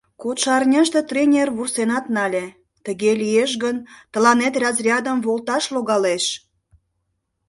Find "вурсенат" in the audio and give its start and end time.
1.55-2.05